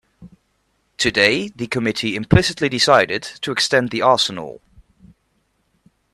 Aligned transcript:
Today 0.97 1.49
the 1.49 1.67
committee 1.67 2.15
implicitly 2.15 2.67
decided 2.69 3.21
to 3.21 3.51
extend 3.51 3.91
the 3.91 4.01
arsenal. 4.01 4.59